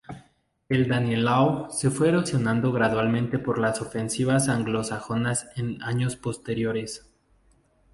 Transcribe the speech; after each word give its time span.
El 0.67 0.87
Danelaw 0.87 1.67
se 1.69 1.91
fue 1.91 2.07
erosionado 2.09 2.71
gradualmente 2.71 3.37
por 3.37 3.59
las 3.59 3.81
ofensivas 3.81 4.49
anglosajonas 4.49 5.49
en 5.55 5.77
años 5.83 6.15
posteriores. 6.15 7.07